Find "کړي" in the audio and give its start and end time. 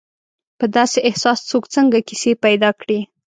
2.81-2.99